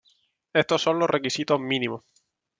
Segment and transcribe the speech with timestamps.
[0.53, 2.01] Estos son los requisitos "mínimos".